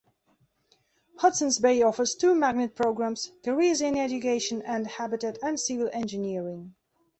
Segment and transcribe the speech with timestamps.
[1.19, 6.73] Hudson's Bay offers two magnet programs-Careers in Education, and Habitat and Civil Engineering.